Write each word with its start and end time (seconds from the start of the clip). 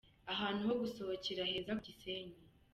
Ahantu 0.33 0.61
ho 0.69 0.73
gusohokera 0.81 1.49
haza 1.51 1.71
ni 1.73 1.81
ku 1.83 1.83
Gisenyi. 1.85 2.39